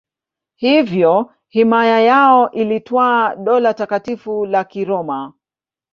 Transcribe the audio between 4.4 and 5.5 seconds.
la Kiroma.